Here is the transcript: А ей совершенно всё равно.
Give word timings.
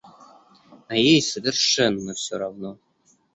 А 0.87 0.95
ей 0.95 1.21
совершенно 1.21 2.15
всё 2.15 2.39
равно. 2.39 2.79